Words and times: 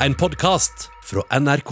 en 0.00 0.14
podkast 0.14 0.90
fra 1.04 1.22
NRK. 1.40 1.70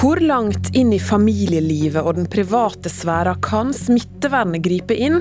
Hvor 0.00 0.16
langt 0.24 0.70
inn 0.74 0.94
i 0.96 0.98
familielivet 0.98 2.00
og 2.00 2.16
den 2.16 2.26
private 2.32 2.90
sfæra 2.90 3.34
kan 3.44 3.74
smittevernet 3.76 4.64
gripe 4.64 4.96
inn? 4.96 5.20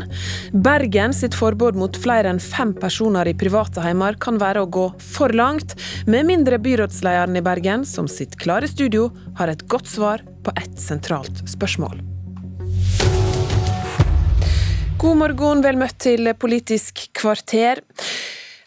Bergen 0.55 1.13
sitt 1.13 1.35
forbud 1.37 1.77
mot 1.77 1.99
flere 1.99 2.31
enn 2.31 2.39
fem 2.41 2.71
personer 2.73 3.29
i 3.29 3.35
private 3.37 3.83
heimer 3.83 4.17
kan 4.23 4.39
være 4.41 4.63
å 4.63 4.71
gå 4.71 4.87
for 5.03 5.35
langt, 5.35 5.75
med 6.07 6.29
mindre 6.31 6.57
byrådslederen 6.63 7.37
i 7.37 7.43
Bergen, 7.45 7.83
som 7.85 8.07
sitt 8.09 8.39
klare 8.39 8.71
studio, 8.71 9.11
har 9.37 9.51
et 9.51 9.67
godt 9.69 9.91
svar 9.91 10.23
på 10.47 10.55
ett 10.57 10.79
sentralt 10.79 11.43
spørsmål. 11.45 11.99
God 14.99 15.15
morgen, 15.15 15.61
vel 15.63 15.77
møtt 15.79 15.95
til 16.03 16.27
Politisk 16.35 17.05
kvarter. 17.15 17.79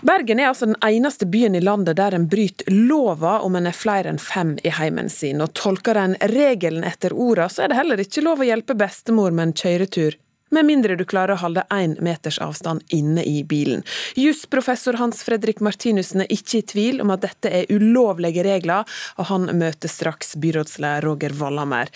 Bergen 0.01 0.41
er 0.41 0.49
altså 0.49 0.65
den 0.71 0.79
eneste 0.81 1.27
byen 1.29 1.59
i 1.59 1.61
landet 1.61 1.99
der 1.99 2.17
en 2.17 2.25
bryter 2.33 2.73
lova 2.73 3.35
om 3.45 3.59
en 3.59 3.69
er 3.69 3.77
flere 3.77 4.09
enn 4.09 4.21
fem 4.23 4.55
i 4.65 4.73
heimen 4.73 5.13
sin. 5.13 5.45
Og 5.45 5.53
tolker 5.61 6.01
en 6.01 6.17
regelen 6.33 6.89
etter 6.89 7.13
orda, 7.13 7.51
så 7.53 7.67
er 7.67 7.69
det 7.69 7.79
heller 7.83 8.01
ikke 8.01 8.25
lov 8.25 8.41
å 8.41 8.49
hjelpe 8.49 8.79
bestemor 8.81 9.29
med 9.29 9.51
en 9.51 9.55
kjøretur. 9.61 10.17
Med 10.57 10.71
mindre 10.73 10.97
du 10.97 11.05
klarer 11.05 11.37
å 11.37 11.43
holde 11.45 11.69
én 11.69 11.99
meters 12.01 12.41
avstand 12.41 12.81
inne 12.89 13.29
i 13.29 13.43
bilen. 13.45 13.85
Jusprofessor 14.17 14.97
Hans 15.05 15.21
Fredrik 15.29 15.61
Martinussen 15.61 16.25
er 16.25 16.33
ikke 16.33 16.63
i 16.63 16.69
tvil 16.73 17.05
om 17.05 17.13
at 17.13 17.29
dette 17.29 17.53
er 17.61 17.69
ulovlige 17.69 18.49
regler, 18.49 18.89
og 19.21 19.29
han 19.29 19.53
møter 19.53 19.93
straks 19.93 20.39
byrådsleder 20.41 21.05
Roger 21.05 21.37
Wallamer. 21.37 21.93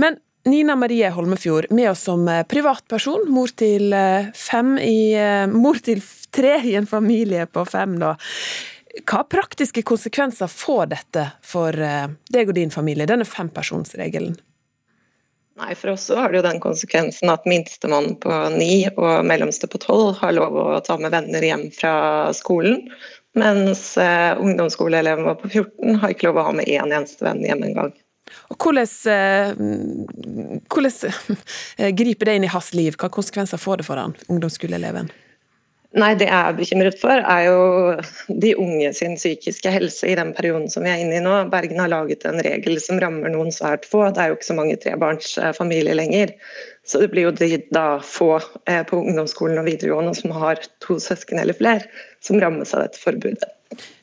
Men 0.00 0.16
Nina 0.44 0.76
Marie 0.76 1.08
Holmefjord, 1.10 1.70
med 1.70 1.90
oss 1.90 2.02
som 2.04 2.26
privatperson, 2.48 3.24
mor 3.32 3.48
til 3.56 3.94
fem 4.36 4.74
i 4.76 5.16
Mor 5.48 5.78
til 5.80 6.02
tre 6.34 6.58
i 6.68 6.74
en 6.76 6.88
familie 6.88 7.46
på 7.48 7.64
fem, 7.64 7.94
da. 8.02 8.12
Hva 9.08 9.22
praktiske 9.24 9.82
konsekvenser 9.82 10.50
får 10.52 10.90
dette 10.92 11.24
for 11.42 11.72
deg 11.72 12.52
og 12.52 12.58
din 12.58 12.74
familie, 12.74 13.08
denne 13.08 13.24
fempersonsregelen? 13.24 14.36
Nei, 15.54 15.74
For 15.78 15.94
oss 15.94 16.08
har 16.10 16.32
det 16.32 16.40
jo 16.40 16.46
den 16.48 16.60
konsekvensen 16.62 17.30
at 17.30 17.44
minstemann 17.46 18.16
på 18.22 18.36
ni 18.56 18.84
og 18.96 19.24
mellomste 19.26 19.70
på 19.70 19.78
tolv 19.82 20.16
har 20.18 20.34
lov 20.34 20.56
å 20.58 20.80
ta 20.82 20.96
med 20.98 21.14
venner 21.14 21.46
hjem 21.46 21.68
fra 21.74 21.94
skolen. 22.34 22.82
Mens 23.38 23.92
ungdomsskoleeleven 23.98 25.38
på 25.38 25.50
14 25.50 26.00
har 26.02 26.14
ikke 26.14 26.28
lov 26.28 26.40
å 26.42 26.48
ha 26.48 26.56
med 26.58 26.70
én 26.70 26.90
eneste 26.90 27.26
venn 27.26 27.42
hjem 27.46 27.62
en 27.68 27.78
gang. 27.78 27.94
Og 28.52 28.56
hvordan, 28.60 28.86
hvordan 30.70 31.96
griper 31.98 32.30
det 32.30 32.38
inn 32.38 32.48
i 32.48 32.54
hans 32.54 32.72
liv? 32.76 32.96
Hva 33.00 33.10
konsekvenser 33.12 33.60
får 33.60 33.82
det 33.82 33.88
for 33.88 34.00
han, 34.00 34.16
ungdomsskoleeleven? 34.28 35.12
Nei, 35.94 36.10
Det 36.18 36.26
jeg 36.26 36.34
er 36.34 36.56
bekymret 36.58 36.96
for, 36.98 37.22
er 37.22 37.44
jo 37.46 37.58
de 38.42 38.50
unge 38.58 38.88
sin 38.98 39.14
psykiske 39.14 39.70
helse 39.70 40.08
i 40.10 40.16
den 40.18 40.32
perioden 40.34 40.66
som 40.72 40.82
vi 40.82 40.90
er 40.90 41.04
inne 41.04 41.20
i 41.20 41.22
nå. 41.22 41.36
Bergen 41.52 41.78
har 41.78 41.92
laget 41.92 42.26
en 42.26 42.42
regel 42.42 42.80
som 42.82 42.98
rammer 42.98 43.30
noen 43.30 43.54
svært 43.54 43.86
få. 43.86 44.08
Det 44.10 44.24
er 44.24 44.32
jo 44.32 44.38
ikke 44.40 44.48
så 44.48 44.58
mange 44.58 44.80
trebarnsfamilier 44.82 45.94
lenger. 45.94 46.34
Så 46.82 46.98
det 46.98 47.12
blir 47.14 47.28
jo 47.28 47.36
de 47.38 47.60
da 47.70 48.00
få 48.02 48.32
på 48.90 49.02
ungdomsskolen 49.04 49.62
og 49.62 49.70
videregående 49.70 50.16
som 50.18 50.34
har 50.34 50.66
to 50.82 50.98
søsken 50.98 51.38
eller 51.38 51.54
flere, 51.62 51.86
som 52.18 52.42
rammes 52.42 52.74
av 52.74 52.88
dette 52.88 52.98
forbudet. 52.98 53.53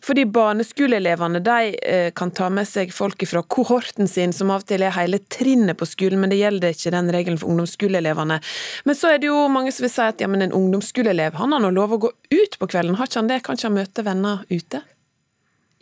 Fordi 0.03 0.25
Barneskoleelevene 0.25 1.39
de 1.45 2.11
kan 2.17 2.31
ta 2.35 2.49
med 2.51 2.67
seg 2.67 2.91
folk 2.95 3.23
fra 3.29 3.43
kohorten 3.43 4.09
sin, 4.09 4.33
som 4.35 4.51
av 4.51 4.65
og 4.65 4.69
til 4.71 4.83
er 4.83 4.95
hele 4.95 5.21
trinnet 5.31 5.79
på 5.79 5.87
skolen, 5.87 6.19
men 6.23 6.33
det 6.33 6.41
gjelder 6.41 6.75
ikke 6.75 6.93
den 6.95 7.11
regelen 7.13 7.39
for 7.39 7.53
ungdomsskoleelevene. 7.53 8.41
Men 8.89 8.97
så 8.97 9.13
er 9.13 9.21
det 9.21 9.29
jo 9.29 9.45
mange 9.53 9.71
som 9.71 9.87
vil 9.87 9.93
si 9.93 10.03
at 10.03 10.23
ja, 10.23 10.29
men 10.31 10.47
en 10.47 10.55
ungdomsskoleelev 10.57 11.37
han 11.39 11.55
har 11.55 11.63
nå 11.63 11.71
lov 11.77 11.95
å 11.95 12.01
gå 12.07 12.11
ut 12.11 12.57
på 12.59 12.71
kvelden, 12.73 12.97
har 12.99 13.07
ikke 13.07 13.21
han 13.21 13.31
det? 13.31 13.43
Kan 13.45 13.59
ikke 13.59 13.69
han 13.69 13.79
møte 13.79 14.07
venner 14.07 14.43
ute? 14.51 14.83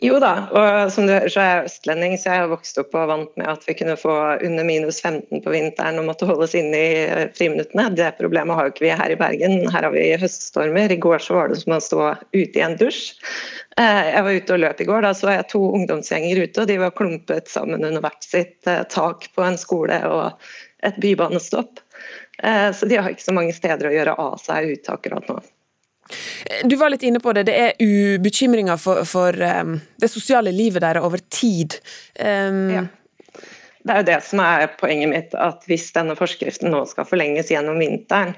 Jo 0.00 0.16
da, 0.16 0.46
og 0.56 0.92
som 0.94 1.04
du 1.04 1.12
hører 1.12 1.28
så 1.28 1.40
er 1.42 1.48
jeg 1.50 1.64
østlending, 1.68 2.14
så 2.16 2.30
jeg 2.30 2.40
har 2.40 2.48
vokst 2.48 2.78
opp 2.80 2.94
og 2.96 3.10
vant 3.10 3.34
med 3.36 3.50
at 3.52 3.66
vi 3.68 3.74
kunne 3.76 3.98
få 4.00 4.14
under 4.46 4.64
minus 4.64 5.02
15 5.04 5.42
på 5.44 5.52
vinteren 5.52 6.00
og 6.00 6.06
måtte 6.06 6.28
holdes 6.28 6.54
inne 6.56 6.80
i 6.80 7.26
friminuttene. 7.36 7.84
Det 7.98 8.06
problemet 8.16 8.56
har 8.56 8.64
jo 8.64 8.72
ikke 8.72 8.86
vi 8.86 8.94
her 8.96 9.12
i 9.12 9.18
Bergen. 9.20 9.58
Her 9.68 9.84
har 9.84 9.92
vi 9.92 10.06
høststormer. 10.22 10.94
I 10.94 10.98
går 11.04 11.20
så 11.20 11.36
var 11.36 11.52
det 11.52 11.60
som 11.60 11.76
å 11.76 11.82
stå 11.84 12.00
ute 12.32 12.62
i 12.62 12.64
en 12.64 12.78
dusj. 12.80 13.12
Jeg 13.76 14.24
var 14.24 14.40
ute 14.40 14.56
og 14.56 14.64
løp 14.64 14.80
i 14.80 14.88
går, 14.88 15.04
da 15.04 15.12
så 15.16 15.34
jeg 15.34 15.50
to 15.52 15.62
ungdomsgjenger 15.68 16.42
ute, 16.46 16.64
og 16.64 16.72
de 16.72 16.80
var 16.80 16.96
klumpet 16.96 17.52
sammen 17.52 17.84
under 17.84 18.00
hvert 18.00 18.24
sitt 18.24 18.72
tak 18.96 19.28
på 19.36 19.44
en 19.44 19.60
skole 19.60 20.00
og 20.08 20.50
et 20.88 20.96
bybanestopp. 21.04 21.84
Så 22.40 22.88
de 22.88 22.96
har 22.96 23.12
ikke 23.12 23.28
så 23.28 23.36
mange 23.36 23.52
steder 23.52 23.92
å 23.92 23.96
gjøre 23.98 24.16
av 24.16 24.40
seg 24.40 24.78
ute 24.78 24.96
akkurat 24.96 25.28
nå. 25.28 25.42
Du 26.64 26.76
var 26.80 26.92
litt 26.92 27.04
inne 27.06 27.20
på 27.22 27.32
det, 27.36 27.46
det 27.48 27.56
er 27.56 28.18
bekymringer 28.22 28.80
for, 28.80 29.04
for 29.08 29.36
um, 29.36 29.76
det 30.00 30.10
sosiale 30.12 30.52
livet 30.54 30.84
deres 30.84 31.06
over 31.06 31.22
tid. 31.30 31.78
Um... 32.18 32.64
Ja. 32.74 32.86
Det 33.80 33.94
er 33.94 34.02
jo 34.02 34.08
det 34.10 34.20
som 34.26 34.42
er 34.44 34.66
poenget 34.76 35.08
mitt, 35.08 35.34
at 35.40 35.62
hvis 35.70 35.86
denne 35.96 36.12
forskriften 36.18 36.68
nå 36.74 36.82
skal 36.90 37.06
forlenges 37.08 37.48
gjennom 37.48 37.78
vinteren, 37.80 38.34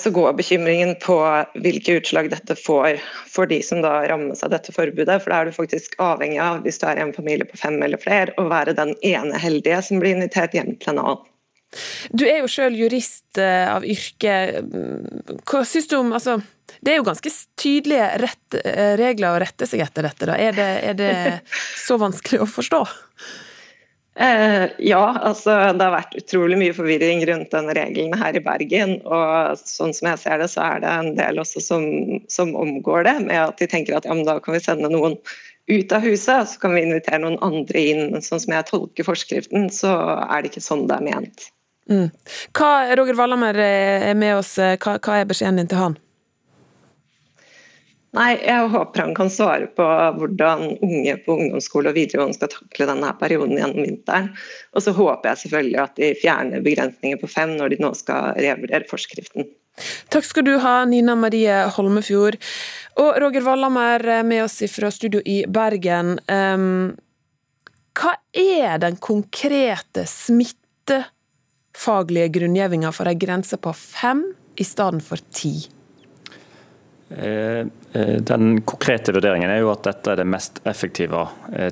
så 0.00 0.10
går 0.10 0.32
bekymringen 0.32 0.94
på 1.02 1.16
hvilke 1.60 1.98
utslag 1.98 2.30
dette 2.32 2.54
får 2.56 3.02
for 3.28 3.50
de 3.50 3.58
som 3.62 3.82
da 3.84 4.06
rammes 4.08 4.40
av 4.46 4.54
dette 4.54 4.72
forbudet. 4.72 5.18
For 5.20 5.28
da 5.28 5.42
er 5.42 5.50
du 5.50 5.56
faktisk 5.56 5.98
avhengig 6.00 6.38
av, 6.40 6.62
hvis 6.64 6.80
du 6.80 6.86
er 6.88 6.96
i 6.96 7.04
en 7.04 7.12
familie 7.12 7.44
på 7.44 7.58
fem 7.60 7.76
eller 7.84 8.00
flere, 8.00 8.32
å 8.40 8.46
være 8.48 8.76
den 8.78 8.94
ene 9.04 9.36
heldige 9.36 9.82
som 9.84 10.00
blir 10.00 10.16
invitert 10.16 10.56
hjem 10.56 10.72
til 10.80 10.94
en 10.94 11.02
annen. 11.02 11.26
Du 12.12 12.24
er 12.24 12.40
jo 12.40 12.48
selv 12.50 12.78
jurist 12.78 13.38
av 13.38 13.84
yrke. 13.84 14.36
Hva 15.44 15.64
syns 15.68 15.90
du 15.90 15.98
om 15.98 16.14
altså, 16.16 16.38
Det 16.80 16.94
er 16.94 16.96
jo 16.96 17.04
ganske 17.04 17.32
tydelige 17.60 18.06
rett, 18.22 18.56
regler 19.00 19.34
å 19.34 19.42
rette 19.42 19.68
seg 19.68 19.84
etter 19.84 20.08
dette. 20.08 20.30
Er, 20.32 20.56
det, 20.56 20.70
er 20.88 20.96
det 20.96 21.12
så 21.86 21.98
vanskelig 22.00 22.40
å 22.44 22.48
forstå? 22.48 22.80
Eh, 24.18 24.70
ja, 24.78 25.18
altså 25.22 25.52
det 25.78 25.84
har 25.84 25.92
vært 25.94 26.16
utrolig 26.18 26.56
mye 26.58 26.74
forvirring 26.74 27.20
rundt 27.28 27.52
denne 27.54 27.74
regelen 27.76 28.16
her 28.18 28.34
i 28.34 28.42
Bergen. 28.42 28.96
Og 29.06 29.60
sånn 29.62 29.94
som 29.94 30.08
jeg 30.10 30.20
ser 30.24 30.40
det, 30.42 30.48
så 30.50 30.64
er 30.64 30.82
det 30.82 30.90
en 30.90 31.12
del 31.20 31.38
også 31.38 31.62
som, 31.62 31.84
som 32.32 32.56
omgår 32.58 33.06
det, 33.06 33.14
med 33.28 33.38
at 33.44 33.62
de 33.62 33.68
tenker 33.70 33.94
at 33.94 34.08
ja, 34.08 34.16
men 34.18 34.26
da 34.26 34.40
kan 34.42 34.56
vi 34.56 34.64
sende 34.64 34.90
noen 34.90 35.14
ut 35.68 35.94
av 35.94 36.02
huset, 36.02 36.50
så 36.50 36.58
kan 36.64 36.74
vi 36.74 36.82
invitere 36.82 37.22
noen 37.22 37.38
andre 37.46 37.84
inn. 37.92 38.02
Men 38.10 38.24
Sånn 38.24 38.42
som 38.42 38.56
jeg 38.56 38.66
tolker 38.72 39.06
forskriften, 39.06 39.70
så 39.70 39.94
er 40.26 40.42
det 40.42 40.50
ikke 40.50 40.66
sånn 40.66 40.88
det 40.90 40.98
er 40.98 41.06
ment. 41.12 41.46
Mm. 41.88 42.10
Hva, 42.56 42.72
Roger 42.98 43.16
Wallamer 43.16 43.56
er 43.64 44.18
med 44.18 44.36
oss, 44.36 44.56
hva, 44.58 44.98
hva 45.00 45.20
er 45.20 45.28
beskjeden 45.28 45.62
din 45.62 45.70
til 45.70 45.80
han? 45.80 45.96
Nei, 48.16 48.38
Jeg 48.40 48.68
håper 48.72 49.02
han 49.04 49.14
kan 49.16 49.28
svare 49.30 49.68
på 49.76 49.84
hvordan 50.16 50.64
unge 50.80 51.14
på 51.26 51.34
ungdomsskole 51.36 51.90
og 51.92 51.98
videregående 51.98 52.38
skal 52.38 52.50
takle 52.54 52.86
denne 52.88 53.10
perioden 53.20 53.58
gjennom 53.58 53.84
vinteren. 53.84 54.30
Og 54.72 54.84
så 54.84 54.94
håper 54.96 55.30
jeg 55.30 55.42
selvfølgelig 55.42 55.80
at 55.82 55.98
de 56.00 56.12
fjerner 56.22 56.64
begrensninger 56.64 57.20
på 57.20 57.28
fem 57.28 57.52
når 57.58 57.74
de 57.74 57.80
nå 57.84 57.92
skal 57.98 58.32
revurdere 58.40 58.88
forskriften. 58.88 59.50
Takk 60.10 60.24
skal 60.26 60.46
du 60.48 60.56
ha, 60.58 60.80
Nina 60.88 61.14
Marie 61.20 61.60
Holmefjord. 61.76 62.40
Og 62.98 63.20
Roger 63.22 63.44
Wallamer 63.46 64.08
med 64.26 64.46
oss 64.46 64.64
fra 64.72 64.90
studio 64.90 65.20
i 65.22 65.42
Bergen. 65.46 66.16
Um, 66.26 66.96
hva 67.98 68.16
er 68.32 68.80
den 68.82 68.96
konkrete 69.02 70.08
smittefaglige 71.78 72.28
grunngjevinga 72.28 72.90
for 72.92 73.06
ei 73.06 73.14
grense 73.14 73.56
på 73.56 73.72
fem 73.72 74.34
i 74.58 74.64
stedet 74.64 75.02
for 75.02 75.18
ti? 75.30 75.68
Den 77.08 78.58
konkrete 78.68 79.14
vurderingen 79.16 79.48
er 79.48 79.62
jo 79.62 79.70
at 79.72 79.86
dette 79.86 80.12
er 80.12 80.18
det 80.20 80.26
mest 80.28 80.58
effektive 80.68 81.22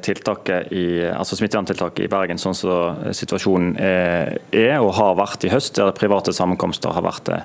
tiltaket 0.01 0.73
i, 0.73 0.87
altså 1.11 1.37
smitteverntiltaket 1.37 2.07
i 2.07 2.09
Bergen, 2.09 2.41
sånn 2.41 2.57
som 2.57 3.13
situasjonen 3.13 3.75
er 3.77 4.79
og 4.81 4.95
har 4.97 5.17
vært 5.19 5.45
i 5.45 5.51
høst, 5.53 5.77
der 5.77 5.93
private 5.97 6.33
sammenkomster 6.37 6.95
har 6.97 7.05
vært 7.05 7.31
eh, 7.33 7.43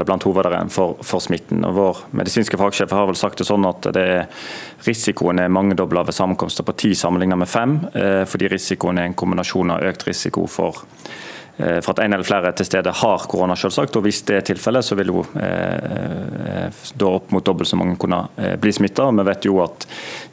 eller 0.00 0.04
blant 0.04 0.26
hovedarenaen 0.26 0.72
for, 0.72 0.96
for, 1.02 1.22
smitten. 1.22 1.64
Og 1.66 1.76
Vår 1.76 2.02
medisinske 2.16 2.58
fagsjef 2.60 2.92
har 2.94 3.08
vel 3.10 3.18
sagt 3.18 3.40
det 3.40 3.48
sånn 3.48 3.66
at 3.68 3.90
det 3.94 4.04
er, 4.16 4.46
risikoen 4.86 5.42
er 5.42 5.52
mangedobla 5.52 6.04
ved 6.08 6.16
sammenkomster 6.16 6.66
på 6.66 6.76
ti 6.80 6.94
sammenlignet 6.98 7.42
med 7.42 7.50
fem, 7.50 7.78
eh, 7.94 8.22
fordi 8.28 8.50
risikoen 8.52 9.00
er 9.00 9.10
en 9.10 9.18
kombinasjon 9.18 9.76
av 9.76 9.84
økt 9.90 10.06
risiko 10.08 10.46
for 10.50 10.84
for 11.56 11.92
at 11.92 11.98
en 12.04 12.12
eller 12.12 12.24
flere 12.24 12.52
til 12.56 12.66
stede 12.66 12.92
har 13.02 13.24
korona, 13.28 13.56
selvsagt. 13.58 13.96
Og 13.98 14.04
hvis 14.06 14.22
det 14.28 14.36
er 14.38 14.46
tilfellet, 14.50 14.86
så 14.86 14.96
vil 14.98 15.12
jo 15.12 15.24
eh, 15.40 16.68
da 17.00 17.10
opp 17.10 17.32
mot 17.34 17.44
dobbelt 17.44 17.68
så 17.68 17.78
mange 17.80 17.98
kunne 18.00 18.22
eh, 18.40 18.54
bli 18.60 18.72
smitta. 18.72 19.08
Vi 19.18 19.26
vet 19.28 19.48
jo 19.48 19.58
at 19.64 19.86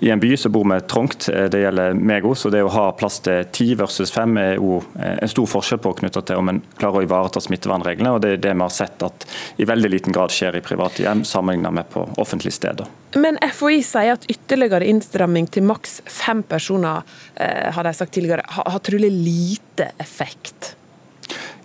i 0.06 0.12
en 0.14 0.22
by 0.22 0.32
så 0.40 0.52
bor 0.54 0.68
vi 0.70 0.80
trangt, 0.88 1.28
det 1.28 1.62
gjelder 1.62 1.98
meg 1.98 2.28
òg. 2.28 2.38
Så 2.40 2.52
det 2.54 2.64
å 2.64 2.72
ha 2.74 2.86
plass 2.98 3.20
til 3.26 3.48
ti 3.56 3.72
versus 3.80 4.14
fem 4.14 4.38
er 4.42 4.56
jo 4.58 4.80
en 4.98 5.32
stor 5.32 5.50
forskjell 5.50 5.82
på 5.84 5.96
knytta 6.02 6.24
til 6.28 6.42
om 6.42 6.54
en 6.54 6.62
klarer 6.78 7.02
å 7.02 7.08
ivareta 7.08 7.44
smittevernreglene. 7.44 8.14
Og 8.16 8.24
det 8.24 8.36
er 8.36 8.46
det 8.48 8.56
vi 8.56 8.66
har 8.66 8.74
sett 8.74 9.04
at 9.06 9.28
i 9.58 9.68
veldig 9.68 9.92
liten 9.92 10.16
grad 10.16 10.34
skjer 10.34 10.60
i 10.60 10.64
private 10.66 11.04
hjem, 11.04 11.26
sammenlignet 11.28 11.76
med 11.80 11.92
på 11.94 12.06
offentlige 12.22 12.58
steder. 12.60 12.90
Men 13.18 13.40
FHI 13.42 13.82
sier 13.88 14.18
at 14.18 14.28
ytterligere 14.30 14.88
innstramming 14.88 15.48
til 15.52 15.66
maks 15.66 16.02
fem 16.12 16.44
personer, 16.46 17.08
har 17.38 17.88
de 17.88 17.94
sagt 17.96 18.14
tidligere, 18.18 18.46
har 18.48 18.84
trolig 18.84 19.12
lite 19.14 19.92
effekt. 20.04 20.77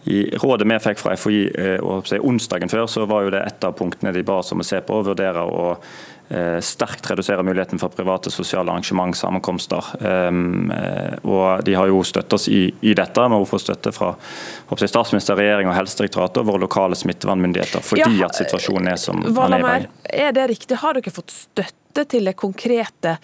I 0.04 0.24
rådet 0.42 0.66
vi 0.66 0.78
fikk 0.82 0.98
fra 0.98 1.16
FHI 1.16 1.42
si, 2.08 2.18
onsdagen 2.18 2.70
før, 2.72 2.88
så 2.90 3.04
var 3.06 3.26
jo 3.26 3.34
det 3.34 3.44
et 3.46 3.66
av 3.66 3.76
punktene 3.78 4.12
de 4.14 4.24
ba 4.26 4.40
oss 4.40 4.50
om 4.54 4.62
å 4.62 4.66
se 4.66 4.80
på. 4.82 4.98
og 4.98 5.12
vurdere 5.12 5.44
å 5.46 5.76
sterkt 6.64 7.10
redusere 7.10 7.42
muligheten 7.44 7.76
for 7.76 7.92
private 7.92 8.30
sosiale 8.32 8.72
arrangement, 8.72 9.16
sammenkomster. 9.16 9.84
og 11.28 11.64
De 11.66 11.74
har 11.76 11.90
jo 11.90 11.98
støttet 12.08 12.32
oss 12.32 12.48
i, 12.48 12.62
i 12.80 12.94
dette. 12.96 13.20
Vi 13.20 13.36
har 13.36 13.44
fått 13.50 13.66
støtte 13.66 13.92
fra 13.92 14.14
statsminister, 14.80 15.36
regjering 15.36 15.68
og 15.68 15.76
Helsedirektoratet 15.76 16.40
og 16.40 16.48
våre 16.48 16.64
lokale 16.64 16.96
smittevernmyndigheter, 16.96 17.84
fordi 17.84 18.22
ja, 18.22 18.30
at 18.30 18.40
situasjonen 18.40 18.94
er 18.94 19.00
som 19.02 19.20
den 19.20 19.58
er. 19.58 19.88
Er 20.08 20.32
det 20.32 20.48
riktig? 20.54 20.80
Har 20.80 20.96
dere 20.96 21.12
fått 21.12 21.34
støtte 21.36 22.06
til 22.08 22.30
det 22.30 22.36
konkrete 22.40 23.18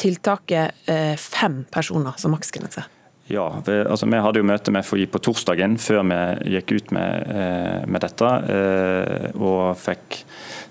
tiltaket 0.00 0.84
fem 1.16 1.62
personer 1.72 2.20
som 2.20 2.36
maksgrense? 2.36 2.84
Ja, 3.30 3.62
vi, 3.66 3.76
altså 3.86 4.08
vi 4.10 4.18
hadde 4.18 4.40
jo 4.40 4.46
møte 4.48 4.72
med 4.74 4.82
FHI 4.82 5.04
på 5.10 5.20
torsdagen 5.22 5.76
før 5.78 6.02
vi 6.08 6.56
gikk 6.56 6.72
ut 6.74 6.88
med, 6.96 7.28
eh, 7.30 7.84
med 7.86 8.02
dette. 8.02 8.30
Eh, 8.50 9.28
og 9.38 9.78
fikk 9.78 10.24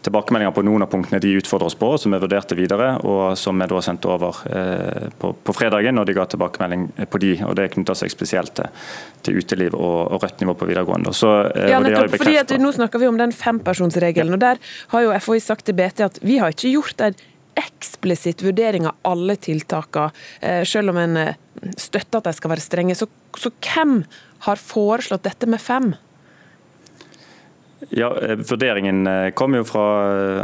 tilbakemeldinger 0.04 0.52
på 0.56 0.64
noen 0.68 0.84
av 0.84 0.92
punktene 0.92 1.22
de 1.24 1.32
utfordrer 1.40 1.70
oss 1.70 1.78
på, 1.80 1.94
som 2.00 2.12
vi 2.12 2.20
vurderte 2.20 2.58
videre. 2.60 2.90
Og 3.08 3.38
som 3.40 3.56
vi 3.60 3.70
da 3.72 3.80
sendte 3.86 4.12
over 4.12 4.42
eh, 4.52 5.08
på, 5.22 5.32
på, 5.40 5.56
fredagen, 5.56 6.02
og 6.02 6.10
de 6.10 6.18
ga 6.18 6.28
tilbakemelding 6.28 6.90
på 7.08 7.24
de. 7.24 7.32
og 7.48 7.56
Det 7.60 7.70
knytta 7.78 7.96
seg 7.96 8.12
spesielt 8.12 8.56
til, 8.60 8.68
til 9.24 9.40
uteliv 9.40 9.80
og, 9.80 10.12
og, 10.12 10.20
rødt 10.26 10.44
nivå 10.44 10.58
på 10.60 10.68
videregående. 10.68 11.16
Så, 11.16 11.32
ja, 11.56 11.80
nettopp, 11.84 12.20
fordi 12.20 12.38
at 12.44 12.56
Nå 12.60 12.76
snakker 12.76 13.00
vi 13.00 13.08
om 13.08 13.20
den 13.20 13.32
fempersonsregelen. 13.32 14.36
og 14.36 14.44
Der 14.44 14.60
har 14.92 15.08
jo 15.08 15.16
FHI 15.16 15.40
sagt 15.48 15.70
til 15.70 15.80
BT 15.80 16.04
at 16.10 16.20
vi 16.28 16.42
har 16.44 16.52
ikke 16.52 16.76
gjort 16.76 17.08
en 17.08 17.16
eksplisitt 17.60 18.44
vurdering 18.44 18.88
av 18.88 18.96
alle 19.02 19.36
tiltakene, 19.36 20.12
eh, 20.42 20.64
selv 20.64 20.94
om 20.94 20.98
en 20.98 21.18
eh, 21.18 21.40
støtter 21.78 22.22
at 22.22 22.30
de 22.30 22.36
skal 22.38 22.56
være 22.56 22.66
strenge. 22.66 22.98
Så, 22.98 23.10
så 23.38 23.52
hvem 23.64 24.04
har 24.48 24.62
foreslått 24.62 25.28
dette 25.28 25.50
med 25.50 25.62
fem? 25.62 25.92
Ja, 27.96 28.10
eh, 28.22 28.36
vurderingen 28.36 29.08
kom 29.40 29.56
jo 29.56 29.64
fra, 29.68 29.84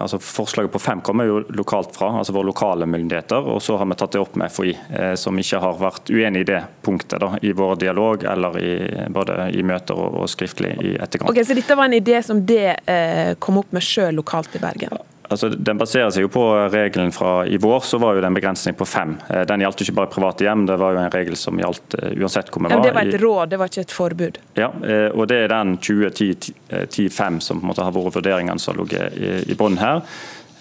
altså 0.02 0.20
Forslaget 0.24 0.72
på 0.72 0.80
fem 0.80 1.02
kommer 1.04 1.28
jo 1.28 1.42
lokalt 1.56 1.92
fra, 1.96 2.14
altså 2.20 2.36
våre 2.36 2.50
lokale 2.52 2.88
myndigheter. 2.88 3.48
og 3.54 3.62
Så 3.64 3.78
har 3.78 3.90
vi 3.92 3.98
tatt 4.00 4.16
det 4.16 4.24
opp 4.24 4.38
med 4.40 4.52
FHI, 4.52 4.76
som 5.20 5.40
ikke 5.40 5.60
har 5.64 5.80
vært 5.80 6.12
uenig 6.12 6.46
i 6.46 6.50
det 6.52 6.62
punktet 6.86 7.20
da, 7.24 7.34
i 7.42 7.52
vår 7.56 7.76
dialog 7.84 8.24
eller 8.24 8.60
i, 8.60 8.72
både 9.12 9.50
i 9.56 9.66
møter 9.68 10.00
og, 10.00 10.22
og 10.24 10.32
skriftlig 10.32 10.78
i 10.80 10.96
etterkant. 10.96 11.32
Ok, 11.32 11.44
Så 11.44 11.60
dette 11.60 11.76
var 11.76 11.92
en 11.92 12.00
idé 12.00 12.22
som 12.24 12.40
det 12.46 12.80
eh, 12.88 13.36
kom 13.40 13.60
opp 13.60 13.76
med 13.76 13.84
sjøl 13.84 14.16
lokalt 14.16 14.56
i 14.56 14.64
Bergen? 14.64 14.96
Altså, 15.30 15.50
den 15.50 15.80
baserer 15.80 16.12
seg 16.14 16.26
jo 16.26 16.30
på 16.34 16.44
regelen 16.74 17.12
fra 17.16 17.46
i 17.50 17.58
vår, 17.62 17.80
så 17.88 17.98
var 18.02 18.16
jo 18.16 18.22
det 18.22 18.30
en 18.30 18.38
begrensning 18.38 18.78
på 18.78 18.86
fem. 18.90 19.16
Eh, 19.30 19.42
den 19.50 19.64
gjaldt 19.64 19.82
jo 19.82 19.88
ikke 19.88 19.98
bare 20.02 20.12
private 20.14 20.46
hjem, 20.46 20.68
det 20.70 20.78
var 20.82 20.94
jo 20.94 21.02
en 21.02 21.12
regel 21.14 21.38
som 21.40 21.60
gjaldt 21.62 21.98
uh, 21.98 22.12
uansett 22.22 22.52
hvor 22.52 22.62
vi 22.62 22.70
var. 22.70 22.78
Ja, 22.78 22.86
det 22.86 22.96
var 22.98 23.10
et 23.10 23.22
råd, 23.24 23.44
det 23.50 23.60
var 23.62 23.72
ikke 23.72 23.86
et 23.88 23.96
forbud? 23.96 24.40
Ja, 24.60 24.70
uh, 24.70 25.10
og 25.16 25.28
det 25.32 25.42
er 25.44 25.54
den 25.54 25.76
2010-5 25.82 27.42
som 27.42 27.62
på 27.62 27.66
en 27.66 27.74
måte 27.74 27.86
har 27.86 27.96
vært 27.96 28.20
vurderingene 28.20 28.62
som 28.62 28.76
har 28.76 28.84
ligget 28.84 29.18
i, 29.18 29.36
i 29.54 29.60
bånn 29.60 29.80
her. 29.82 30.06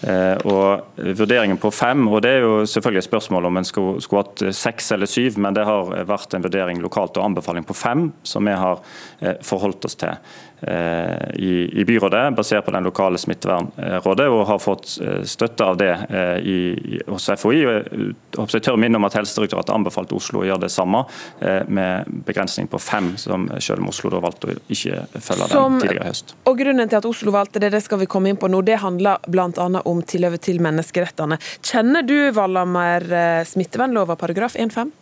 Og 0.05 0.99
Vurderingen 1.17 1.57
på 1.57 1.71
fem, 1.73 2.03
og 2.11 2.19
det 2.21 2.33
er 2.35 2.43
jo 2.43 2.65
selvfølgelig 2.67 2.99
et 2.99 3.07
spørsmål 3.07 3.47
om 3.47 3.57
en 3.57 3.65
skulle, 3.65 4.01
skulle 4.03 4.21
hatt 4.21 4.43
seks 4.53 4.91
eller 4.93 5.09
syv, 5.09 5.39
men 5.41 5.55
det 5.55 5.63
har 5.65 5.87
vært 6.05 6.35
en 6.35 6.43
vurdering 6.45 6.81
lokalt 6.83 7.15
og 7.17 7.23
anbefaling 7.31 7.65
på 7.65 7.73
fem, 7.79 8.03
som 8.21 8.45
vi 8.45 8.53
har 8.59 8.83
forholdt 9.47 9.87
oss 9.87 9.97
til. 10.03 10.13
Eh, 10.67 11.35
i, 11.35 11.81
i, 11.81 11.85
byrådet, 11.85 12.35
basert 12.35 12.65
på 12.65 12.71
den 12.71 12.83
lokale 12.83 13.17
smittevernrådet, 13.17 14.25
og 14.29 14.47
har 14.49 14.59
fått 14.59 14.95
eh, 15.01 15.21
støtte 15.21 15.65
av 15.65 15.77
det 15.77 15.91
eh, 16.09 16.39
i, 16.41 17.01
hos 17.05 17.29
FHI. 17.29 17.59
og 17.69 18.55
Jeg 18.55 18.63
tør 18.65 18.79
minne 18.81 18.97
om 18.97 19.05
at 19.05 19.13
Helsedirektoratet 19.19 19.75
anbefalte 19.75 20.17
Oslo 20.17 20.41
å 20.41 20.47
gjøre 20.47 20.65
det 20.65 20.71
samme, 20.73 21.03
med 21.67 22.09
begrensning 22.25 22.67
på 22.71 22.79
fem, 22.81 23.11
som 23.21 23.45
selv 23.61 23.83
om 23.83 23.91
Oslo 23.91 24.09
da 24.09 24.23
valgte 24.23 24.49
å 24.49 24.57
ikke 24.71 25.03
følge 25.13 25.49
som, 25.51 25.77
den 25.77 25.85
tidligere 25.85 26.07
i 26.07 26.09
høst. 26.09 26.35
Og 26.49 26.57
Grunnen 26.57 26.89
til 26.89 26.97
at 26.97 27.07
Oslo 27.11 27.35
valgte 27.35 27.61
det, 27.61 27.69
det 27.75 27.83
skal 27.85 28.01
vi 28.01 28.09
komme 28.09 28.31
inn 28.31 28.39
på 28.41 28.49
nå, 28.49 28.63
det 28.65 28.79
handler 28.81 29.21
bl.a. 29.29 29.69
om 29.85 30.01
tilhøvet 30.01 30.47
til 30.47 30.63
menneskerettene. 30.65 31.37
Kjenner 31.61 32.05
du 32.07 32.17
Vallamer 32.33 33.05
smittevernlova 33.51 34.17
paragraf 34.17 34.57
1-5? 34.57 34.93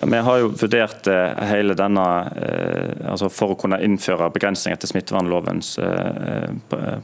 Ja, 0.00 0.06
vi 0.06 0.18
har 0.18 0.38
jo 0.38 0.48
vurdert 0.48 1.06
eh, 1.06 1.44
hele 1.50 1.74
denne 1.74 2.04
eh, 2.36 3.10
altså 3.10 3.30
For 3.32 3.54
å 3.54 3.58
kunne 3.58 3.80
innføre 3.82 4.30
begrensninger 4.34 4.78
til 4.78 4.92
smittevernlovens 4.92 5.72
eh, 5.82 6.46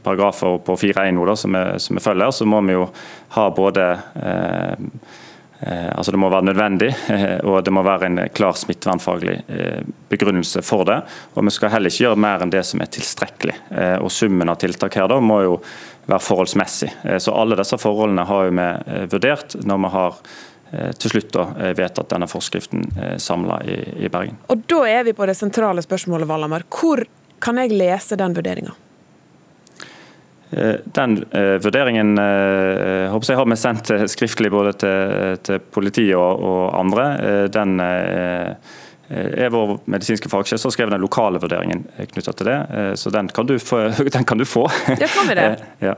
paragrafer 0.05 0.59
på 0.63 0.77
4.1 0.79 1.35
som, 1.35 1.59
som, 1.81 1.99
vi 1.99 2.03
følger, 2.03 2.31
så 2.31 2.47
må 2.47 2.61
vi 2.67 2.77
jo 2.77 2.87
ha 3.35 3.45
både 3.55 3.87
altså 5.65 6.11
Det 6.11 6.19
må 6.19 6.27
være 6.29 6.45
nødvendig, 6.49 6.89
og 7.47 7.61
det 7.65 7.71
må 7.73 7.81
være 7.81 8.09
en 8.09 8.19
klar 8.35 8.57
smittevernfaglig 8.59 9.37
begrunnelse 10.11 10.61
for 10.67 10.83
det. 10.85 10.97
Og 11.33 11.47
Vi 11.47 11.53
skal 11.55 11.71
heller 11.73 11.89
ikke 11.89 12.03
gjøre 12.03 12.19
mer 12.21 12.43
enn 12.43 12.51
det 12.53 12.61
som 12.67 12.83
er 12.83 12.91
tilstrekkelig. 12.91 13.55
Og 14.03 14.11
Summen 14.13 14.51
av 14.51 14.59
tiltak 14.61 14.97
her 14.99 15.07
da 15.09 15.17
må 15.23 15.39
jo 15.45 15.55
være 16.05 16.21
forholdsmessig. 16.21 16.91
Så 17.23 17.33
Alle 17.33 17.57
disse 17.57 17.79
forholdene 17.81 18.27
har 18.29 18.51
vi 18.51 19.07
vurdert 19.15 19.55
når 19.63 19.81
vi 19.87 19.93
har 19.95 20.19
til 20.97 21.11
slutt 21.13 21.31
da, 21.33 21.45
eh, 21.59 21.73
vedtatt 21.77 22.09
denne 22.09 22.27
forskriften 22.27 22.87
eh, 22.97 23.17
samla 23.17 23.61
i, 23.63 23.77
i, 24.05 24.09
Bergen. 24.09 24.37
Og 24.47 24.65
Da 24.67 24.81
er 24.89 25.03
vi 25.07 25.13
på 25.13 25.27
det 25.29 25.37
sentrale 25.37 25.83
spørsmålet, 25.85 26.27
Valhammer. 26.27 26.65
Hvor 26.69 27.03
kan 27.39 27.61
jeg 27.61 27.75
lese 27.75 28.17
den 28.19 28.35
vurderinga? 28.35 28.75
Den 30.95 31.17
vurderingen 31.59 32.13
håper 32.15 33.31
jeg 33.31 33.39
har 33.39 33.47
vi 33.49 33.55
sendt 33.59 33.89
skriftlig 34.13 34.51
både 34.53 34.71
til, 34.79 35.39
til 35.43 35.57
politiet 35.73 36.15
og, 36.15 36.43
og 36.47 36.77
andre. 36.79 37.05
Den 37.51 37.73
er 37.81 39.49
vår 39.51 39.73
medisinske 39.89 40.29
fagsjef 40.31 40.61
som 40.61 40.69
har 40.69 40.75
skrevet 40.77 40.95
den 40.95 41.03
lokale 41.03 41.41
vurderingen 41.43 41.83
knytta 42.13 42.31
til 42.37 42.47
det. 42.47 42.59
Så 43.01 43.11
den 43.11 43.27
kan 43.35 43.49
du 43.49 43.57
få. 43.59 43.81
Den 44.15 44.23
kan 44.23 44.39
du 44.39 44.45
få. 44.47 44.69
Ja, 44.87 45.09
kan 45.17 45.27
vi 45.27 45.35
det? 45.41 45.49
ja. 45.89 45.97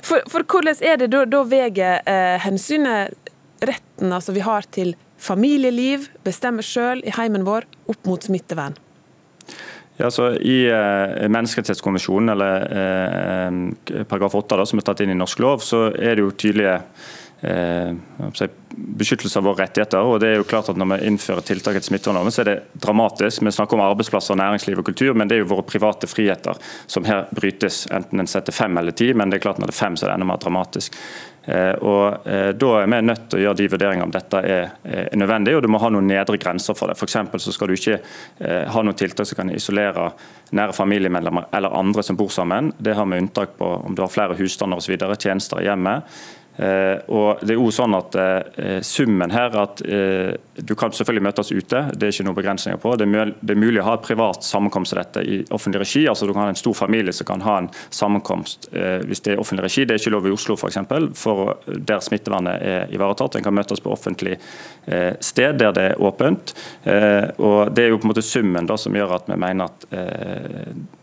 For, 0.00 0.22
for, 0.30 0.46
hvordan 0.46 0.80
er 0.80 1.02
det 1.02 1.10
da, 1.12 1.26
da 1.28 1.42
veier 1.50 2.40
hensynet 2.46 3.29
retten 3.60 4.12
altså 4.12 4.34
vi 4.36 4.44
har 4.44 4.66
til 4.72 4.94
familieliv, 5.20 6.08
bestemme 6.24 6.64
sjøl 6.64 7.02
i 7.04 7.12
heimen 7.16 7.44
vår, 7.46 7.66
opp 7.92 8.08
mot 8.08 8.24
smittevern? 8.24 8.78
Ja, 10.00 10.08
så 10.10 10.30
I 10.32 10.64
eh, 10.72 11.28
menneskerettighetskonvensjonen, 11.28 12.32
eller 12.32 12.62
eh, 12.72 14.04
paragraf 14.08 14.38
8, 14.38 14.56
da, 14.56 14.64
som 14.68 14.80
er 14.80 14.86
tatt 14.88 15.02
inn 15.04 15.12
i 15.12 15.18
norsk 15.18 15.42
lov, 15.44 15.60
så 15.64 15.90
er 15.92 16.16
det 16.16 16.24
jo 16.24 16.30
tydelige 16.32 16.78
eh, 17.42 17.92
beskyttelse 18.70 19.38
av 19.38 19.44
våre 19.44 19.64
rettigheter. 19.64 19.98
og 19.98 20.20
det 20.20 20.28
er 20.28 20.36
jo 20.36 20.44
klart 20.44 20.68
at 20.68 20.76
Når 20.76 20.96
vi 20.96 21.06
innfører 21.06 21.40
tiltak 21.40 21.76
etter 21.76 21.88
smittevernloven, 21.88 22.32
så 22.32 22.42
er 22.42 22.44
det 22.44 22.62
dramatisk. 22.72 23.42
Vi 23.42 23.50
snakker 23.50 23.76
om 23.76 23.84
arbeidsplasser, 23.84 24.34
næringsliv 24.34 24.78
og 24.78 24.84
kultur, 24.84 25.14
men 25.14 25.28
det 25.28 25.36
er 25.36 25.42
jo 25.44 25.54
våre 25.54 25.66
private 25.66 26.06
friheter 26.06 26.54
som 26.86 27.04
her 27.04 27.26
brytes, 27.34 27.86
enten 27.90 28.20
en 28.20 28.26
setter 28.26 28.52
fem 28.52 28.76
eller 28.78 28.92
ti. 28.92 29.12
Men 29.12 29.30
det 29.30 29.38
er 29.38 29.46
klart 29.48 29.58
når 29.58 29.66
det 29.66 29.74
er 29.74 29.84
fem, 29.84 29.96
så 29.96 30.06
er 30.06 30.10
det 30.10 30.14
enda 30.20 30.30
mer 30.32 30.40
dramatisk. 30.42 30.96
Eh, 31.44 31.74
og 31.80 32.26
eh, 32.28 32.50
Da 32.52 32.70
er 32.82 32.86
vi 32.86 33.00
nødt 33.00 33.28
til 33.30 33.40
å 33.40 33.42
gjøre 33.46 33.58
de 33.58 33.68
vurderingene 33.72 34.04
om 34.04 34.12
dette 34.12 34.42
er, 34.44 34.74
er 34.84 35.16
nødvendig, 35.16 35.56
og 35.56 35.62
du 35.64 35.70
må 35.72 35.80
ha 35.80 35.88
noen 35.92 36.06
nedre 36.10 36.38
grenser 36.40 36.76
for 36.76 36.92
det. 36.92 36.98
For 37.00 37.08
så 37.08 37.54
skal 37.54 37.70
du 37.70 37.74
ikke 37.74 37.96
eh, 37.96 38.66
ha 38.68 38.82
noen 38.82 38.98
tiltak 38.98 39.26
som 39.26 39.40
kan 39.40 39.52
isolere 39.54 40.10
nære 40.56 40.74
familiemedlemmer 40.76 41.48
eller 41.56 41.76
andre 41.78 42.04
som 42.06 42.18
bor 42.18 42.28
sammen. 42.28 42.72
Det 42.78 42.94
har 42.94 43.06
vi 43.06 43.22
unntak 43.22 43.56
på 43.58 43.70
om 43.86 43.94
du 43.94 44.02
har 44.02 44.12
flere 44.12 44.36
husstander 44.38 44.80
osv., 44.80 44.96
tjenester 45.16 45.62
i 45.62 45.68
hjemmet. 45.68 46.20
Eh, 46.60 46.98
og 47.08 47.40
det 47.40 47.54
er 47.54 47.56
jo 47.56 47.70
sånn 47.72 47.94
at 47.96 48.16
eh, 48.20 48.80
Summen 48.84 49.32
her 49.32 49.54
at 49.62 49.80
eh, 49.80 50.34
Du 50.60 50.74
kan 50.76 50.92
selvfølgelig 50.92 51.24
møtes 51.24 51.52
ute, 51.54 51.80
det 51.96 52.08
er 52.08 52.12
ikke 52.12 52.26
noen 52.26 52.36
begrensninger 52.36 52.80
på. 52.82 52.92
Det 53.00 53.06
er, 53.08 53.56
mulig 53.56 53.80
å 53.80 53.86
ha 53.86 53.94
privat 54.02 54.44
sammenkomst 54.44 54.92
av 54.92 55.00
dette 55.00 55.22
i 55.24 55.38
offentlig 55.56 55.80
regi. 55.86 56.04
altså 56.10 56.28
Du 56.28 56.34
kan 56.34 56.44
ha 56.44 56.52
en 56.52 56.60
stor 56.60 56.76
familie 56.76 57.14
som 57.16 57.28
kan 57.28 57.44
ha 57.46 57.56
en 57.62 57.70
sammenkomst 57.88 58.68
hvis 58.70 59.22
det 59.24 59.34
er 59.34 59.40
offentlig 59.40 59.68
regi. 59.68 59.86
Det 59.86 59.94
er 59.94 60.02
ikke 60.02 60.12
lov 60.12 60.28
i 60.28 60.32
Oslo 60.34 60.56
f.eks., 60.58 60.78
for, 60.90 61.08
for 61.16 61.78
der 61.88 62.02
smittevernet 62.04 62.66
er 62.66 62.92
ivaretatt. 62.94 63.38
En 63.38 63.46
kan 63.46 63.56
møtes 63.56 63.80
på 63.80 63.92
offentlig 63.92 64.36
sted 65.24 65.58
der 65.60 65.74
det 65.76 65.86
er 65.92 66.02
åpent. 66.02 66.52
og 67.38 67.72
Det 67.74 67.84
er 67.84 67.92
jo 67.92 68.00
på 68.00 68.08
en 68.08 68.12
måte 68.12 68.24
summen 68.24 68.68
da 68.68 68.76
som 68.80 68.96
gjør 68.96 69.16
at 69.16 69.28
vi 69.30 69.38
mener 69.40 69.70
at 69.70 69.88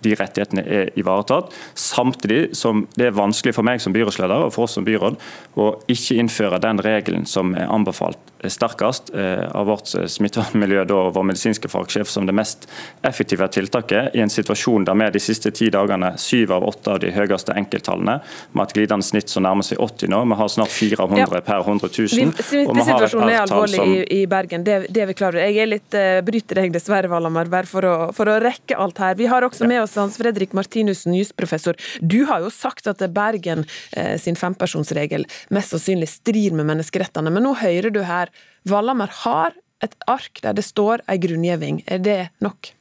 de 0.06 0.16
rettighetene 0.18 0.66
er 0.66 0.92
ivaretatt. 1.00 1.54
Samtidig 1.78 2.56
som 2.58 2.86
det 2.98 3.10
er 3.10 3.18
vanskelig 3.18 3.56
for 3.58 3.68
meg 3.68 3.82
som 3.84 3.96
byrådsleder 3.96 4.48
og 4.48 4.54
for 4.56 4.68
oss 4.68 4.78
som 4.78 4.88
byråd 4.88 5.18
og 5.56 5.84
ikke 5.88 6.20
innføre 6.22 6.60
den 6.64 6.82
regelen 6.84 7.26
som 7.30 7.56
er 7.56 7.72
anbefalt 7.74 8.20
sterkest 8.44 9.10
eh, 9.16 9.44
av 9.52 9.66
vårt 9.66 9.94
eh, 9.96 10.06
smittevernmiljø 10.06 10.84
og 10.94 11.14
vår 11.16 11.26
medisinske 11.32 11.70
fagsjef 11.72 12.10
som 12.10 12.28
det 12.28 12.36
mest 12.38 12.68
effektive 13.08 13.48
tiltaket 13.54 14.16
i 14.16 14.22
en 14.22 14.32
situasjon 14.32 14.86
der 14.88 14.98
vi 14.98 15.10
de 15.16 15.22
siste 15.24 15.52
ti 15.56 15.70
dagene 15.74 16.14
syv 16.22 16.54
av 16.58 16.66
åtte 16.68 16.94
av 16.94 17.02
de 17.02 17.12
høyeste 17.14 17.56
enkelttallene, 17.58 18.20
med 18.54 18.64
et 18.64 18.76
glidende 18.78 19.06
snitt 19.06 19.32
som 19.32 19.46
nærmer 19.46 19.66
seg 19.66 19.82
80 19.82 20.12
nå. 20.14 20.22
Vi 20.32 20.38
har 20.40 20.52
snart 20.52 20.74
400 20.74 21.24
ja. 21.24 21.42
per 21.42 21.64
100 21.64 21.90
000. 21.90 22.12
Smittesituasjonen 22.14 23.34
er 23.34 23.42
alvorlig 23.44 23.80
som... 23.82 23.94
i, 24.18 24.22
Bergen, 24.30 24.66
det, 24.68 24.78
det, 24.90 25.04
er 25.04 25.12
vi 25.12 25.18
klar 25.18 25.36
over. 25.36 25.44
Jeg 25.44 25.64
er 25.64 25.72
litt 25.72 25.98
uh, 25.98 26.20
bryter 26.28 26.62
deg 26.62 26.76
dessverre, 26.76 27.10
Valhammer, 27.12 27.50
bare 27.52 27.70
for 27.70 27.88
å, 27.88 27.96
for 28.16 28.30
å, 28.30 28.38
rekke 28.44 28.78
alt 28.78 29.02
her. 29.02 29.18
Vi 29.20 29.30
har 29.32 29.46
også 29.48 29.66
ja. 29.66 29.72
med 29.74 29.84
oss 29.84 29.96
Hans 30.00 30.20
Fredrik 30.20 30.54
Martinussen, 30.58 31.16
jusprofessor. 31.18 31.80
Du 32.02 32.20
har 32.30 32.46
jo 32.46 32.52
sagt 32.54 32.90
at 32.92 33.02
Bergen 33.14 33.66
uh, 33.66 34.16
sin 34.22 34.38
fempersonsregel 34.40 35.26
mest 35.54 35.74
sannsynlig 35.74 36.10
strir 36.12 36.56
med 36.58 36.70
menneskerettene, 36.70 37.34
men 37.34 37.48
nå 37.48 37.56
hører 37.62 37.94
du 37.94 38.04
her 38.08 38.27
Valhammer 38.68 39.12
har 39.24 39.56
et 39.84 39.94
ark 40.10 40.42
der 40.44 40.58
det 40.58 40.66
står 40.66 41.04
ei 41.10 41.20
grunngjeving. 41.22 41.84
Er 41.86 42.02
det 42.04 42.18
nok? 42.44 42.72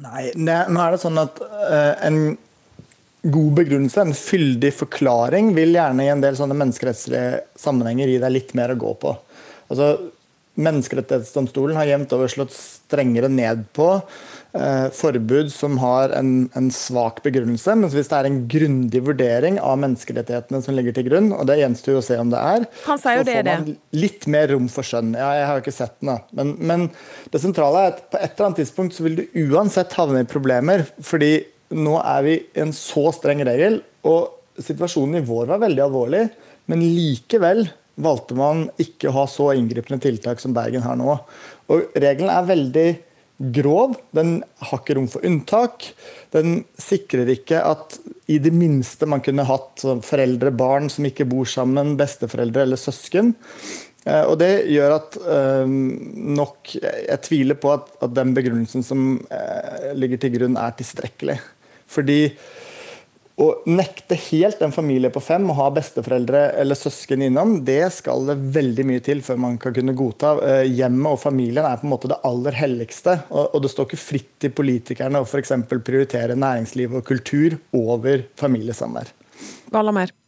Nei, 0.00 0.30
nå 0.36 0.80
er 0.80 0.94
det 0.94 1.02
sånn 1.02 1.18
at 1.20 1.40
uh, 1.42 1.96
en 2.06 2.38
god 3.20 3.50
begrunnelse, 3.58 4.00
en 4.00 4.16
fyldig 4.16 4.70
forklaring, 4.72 5.50
vil 5.56 5.74
gjerne 5.76 6.06
i 6.06 6.12
en 6.12 6.22
del 6.22 6.38
sånne 6.38 6.56
menneskerettslige 6.56 7.42
sammenhenger 7.60 8.08
gi 8.08 8.22
deg 8.22 8.32
litt 8.32 8.54
mer 8.56 8.72
å 8.72 8.80
gå 8.80 8.94
på. 9.02 9.12
Altså, 9.68 9.92
Menneskerettighetsdomstolen 10.60 11.78
har 11.78 11.88
jevnt 11.88 12.10
over 12.12 12.28
slått 12.28 12.52
strengere 12.52 13.30
ned 13.32 13.62
på 13.76 13.86
forbud 14.52 15.52
som 15.54 15.76
har 15.78 16.10
en, 16.16 16.48
en, 16.58 16.70
svak 16.74 17.20
begrunnelse. 17.22 17.76
Mens 17.78 17.94
hvis 17.94 18.10
det 18.10 18.18
er 18.18 18.28
en 18.28 18.40
grundig 18.50 19.02
vurdering 19.06 19.60
av 19.62 19.78
menneskerettighetene 19.82 20.62
som 20.64 20.74
ligger 20.74 20.96
til 20.96 21.06
grunn, 21.06 21.30
og 21.36 21.46
det 21.50 21.60
gjenstår 21.60 22.00
å 22.00 22.04
se 22.04 22.18
om 22.18 22.32
det 22.32 22.40
er, 22.40 22.66
så 22.82 22.96
får 22.98 23.46
man 23.46 23.70
litt 23.94 24.26
mer 24.30 24.50
rom 24.54 24.66
for 24.72 24.86
skjønn. 24.86 25.14
Ja, 25.18 25.30
jeg 25.38 25.46
har 25.48 25.58
jo 25.58 25.64
ikke 25.64 25.76
sett 25.76 25.96
den, 26.00 26.12
da. 26.12 26.18
Men, 26.36 26.52
men, 26.58 26.88
det 27.30 27.42
sentrale 27.42 27.84
er 27.84 27.94
at 27.94 28.04
på 28.10 28.18
et 28.18 28.32
eller 28.32 28.48
annet 28.48 28.62
tidspunkt 28.64 28.96
så 28.96 29.06
vil 29.06 29.20
du 29.20 29.40
uansett 29.46 29.94
havne 29.98 30.24
i 30.24 30.30
problemer. 30.30 30.86
fordi 30.98 31.32
nå 31.70 31.98
er 32.02 32.22
vi 32.26 32.32
i 32.40 32.62
en 32.64 32.72
så 32.74 33.10
streng 33.14 33.44
regel, 33.46 33.78
og 34.02 34.58
situasjonen 34.60 35.20
i 35.20 35.26
vår 35.26 35.46
var 35.52 35.62
veldig 35.62 35.84
alvorlig, 35.84 36.24
men 36.70 36.82
likevel 36.82 37.68
valgte 38.00 38.36
man 38.38 38.64
ikke 38.80 39.10
å 39.10 39.14
ha 39.20 39.26
så 39.30 39.50
inngripende 39.54 40.00
tiltak 40.02 40.40
som 40.42 40.54
Bergen 40.56 40.84
har 40.84 40.98
nå. 40.98 41.14
Og 41.70 41.94
Regelen 41.94 42.32
er 42.32 42.48
veldig 42.48 42.88
grov. 43.40 43.96
Den 44.16 44.40
har 44.60 44.80
ikke 44.82 44.96
rom 44.98 45.08
for 45.10 45.24
unntak. 45.26 45.88
Den 46.34 46.64
sikrer 46.80 47.30
ikke 47.32 47.62
at 47.64 47.96
i 48.30 48.38
det 48.42 48.52
minste 48.54 49.08
man 49.08 49.22
kunne 49.24 49.46
hatt 49.48 49.84
foreldre, 50.06 50.52
barn 50.52 50.90
som 50.92 51.08
ikke 51.08 51.28
bor 51.28 51.48
sammen, 51.48 51.96
besteforeldre 52.00 52.66
eller 52.66 52.80
søsken. 52.80 53.34
Eh, 54.06 54.24
og 54.24 54.38
Det 54.40 54.52
gjør 54.72 54.94
at 54.96 55.16
øh, 55.20 55.68
nok 55.68 56.72
Jeg 56.72 57.20
tviler 57.22 57.58
på 57.60 57.72
at, 57.74 57.90
at 58.00 58.14
den 58.16 58.34
begrunnelsen 58.34 58.82
som 58.82 59.20
øh, 59.28 59.92
ligger 59.94 60.20
til 60.20 60.36
grunn, 60.38 60.56
er 60.56 60.76
tilstrekkelig. 60.76 61.40
Fordi 61.90 62.20
å 63.40 63.48
nekte 63.70 64.18
helt 64.28 64.60
en 64.62 64.74
familie 64.74 65.10
på 65.12 65.22
fem 65.24 65.46
å 65.48 65.56
ha 65.56 65.68
besteforeldre 65.72 66.42
eller 66.60 66.78
søsken 66.78 67.24
innom, 67.24 67.56
det 67.64 67.82
skal 67.96 68.26
det 68.28 68.36
veldig 68.56 68.86
mye 68.90 69.04
til 69.04 69.22
før 69.24 69.40
man 69.46 69.56
kan 69.60 69.74
kunne 69.76 69.96
godta. 69.96 70.34
Eh, 70.44 70.66
hjemmet 70.68 71.14
og 71.14 71.22
familien 71.22 71.64
er 71.64 71.80
på 71.80 71.88
en 71.88 71.94
måte 71.94 72.10
det 72.12 72.20
aller 72.26 72.56
helligste. 72.60 73.16
Og 73.30 73.60
det 73.64 73.72
står 73.72 73.88
ikke 73.88 74.02
fritt 74.02 74.30
til 74.44 74.54
politikerne 74.54 75.22
å 75.22 75.28
f.eks. 75.28 75.54
prioritere 75.72 76.36
næringsliv 76.38 77.00
og 77.00 77.06
kultur 77.08 77.56
over 77.76 78.26
familiesamvær. 78.40 79.14
Vallamer. 79.72 80.19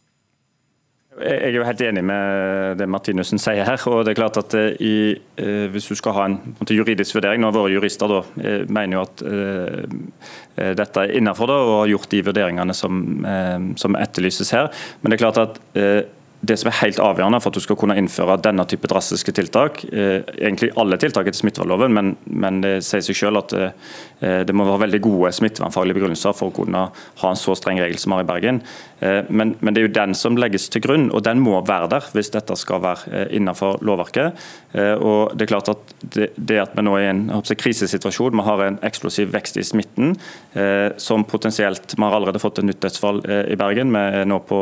Jeg 1.21 1.51
er 1.51 1.53
jo 1.53 1.65
helt 1.65 1.81
enig 1.85 2.01
med 2.05 2.79
det 2.79 2.87
Martinussen 2.89 3.41
sier 3.41 3.67
her. 3.67 3.81
og 3.85 4.01
det 4.05 4.13
er 4.13 4.17
klart 4.17 4.39
at 4.41 4.55
eh, 4.57 4.81
i, 4.81 4.95
eh, 5.37 5.67
Hvis 5.69 5.87
du 5.91 5.95
skal 5.95 6.15
ha 6.17 6.25
en, 6.25 6.39
en 6.57 6.73
juridisk 6.73 7.19
vurdering, 7.19 7.43
nå 7.43 7.51
våre 7.53 7.73
jurister 7.73 8.09
da, 8.09 8.21
eh, 8.41 8.63
mener 8.65 8.97
jo 8.97 9.03
at 9.03 9.23
eh, 9.29 10.73
dette 10.79 11.03
er 11.03 11.13
innenfor 11.19 11.51
det, 11.51 11.59
og 11.61 11.75
har 11.83 11.91
gjort 11.93 12.09
de 12.09 12.23
vurderingene 12.25 12.73
som, 12.77 13.03
eh, 13.29 13.69
som 13.77 13.99
etterlyses 13.99 14.53
her. 14.57 14.71
Men 15.01 15.13
det 15.13 15.19
er 15.19 15.23
klart 15.25 15.41
at 15.43 15.61
uh, 15.77 16.01
det 16.43 16.57
som 16.59 16.67
er 16.69 16.79
helt 16.81 16.99
avgjørende 16.99 17.39
for 17.39 17.53
at 17.53 17.57
du 17.57 17.63
skal 17.63 17.77
kunne 17.79 17.95
innføre 17.99 18.35
denne 18.43 18.65
type 18.67 18.87
drastiske 18.91 19.31
tiltak, 19.35 19.83
eh, 19.95 20.25
egentlig 20.35 20.73
alle 20.79 20.97
tiltak 20.99 21.29
etter 21.29 21.39
smittevernloven, 21.39 21.93
men, 21.95 22.09
men, 22.27 22.59
det 22.63 22.73
sier 22.83 23.03
seg 23.05 23.15
selv 23.15 23.43
at 23.45 23.55
eh, 23.55 24.41
det 24.43 24.55
må 24.55 24.65
være 24.67 24.83
veldig 24.83 24.99
gode 25.05 25.31
smittevernfaglige 25.37 25.99
begrunnelser 25.99 26.35
for 26.35 26.51
å 26.51 26.55
kunne 26.55 26.81
ha 26.91 27.29
en 27.29 27.39
så 27.39 27.55
streng 27.55 27.79
regel 27.79 27.99
som 28.01 28.11
vi 28.11 28.19
har 28.19 28.25
i 28.25 28.29
Bergen. 28.33 28.59
Eh, 28.99 29.21
men, 29.29 29.55
men, 29.61 29.71
det 29.71 29.83
er 29.83 29.87
jo 29.87 29.93
den 29.95 30.17
som 30.19 30.39
legges 30.39 30.67
til 30.73 30.83
grunn, 30.83 31.07
og 31.15 31.23
den 31.23 31.39
må 31.43 31.61
være 31.63 31.89
der 31.95 32.11
hvis 32.11 32.33
dette 32.35 32.59
skal 32.59 32.83
være 32.83 33.13
eh, 33.13 33.25
innenfor 33.39 33.79
lovverket. 33.87 34.43
Eh, 34.75 34.93
og 34.99 35.37
det 35.37 35.47
er 35.47 35.53
klart 35.53 35.71
at 35.71 35.95
det, 36.03 36.29
det 36.35 36.59
at 36.65 36.75
vi 36.75 36.83
nå 36.83 36.97
er 36.99 37.07
i 37.07 37.11
en 37.13 37.23
jeg, 37.39 37.59
krisesituasjon, 37.63 38.35
vi 38.35 38.47
har 38.49 38.65
en 38.67 38.81
eksplosiv 38.83 39.31
vekst 39.31 39.61
i 39.63 39.67
smitten, 39.67 40.17
eh, 40.59 40.91
som 40.99 41.23
potensielt 41.23 41.95
Vi 41.95 42.03
har 42.03 42.15
allerede 42.15 42.41
fått 42.41 42.59
et 42.59 42.67
nytt 42.67 42.81
dødsfall 42.83 43.21
i 43.23 43.55
Bergen, 43.59 43.91
vi 43.95 44.19
er 44.19 44.27
nå 44.27 44.39
på 44.47 44.59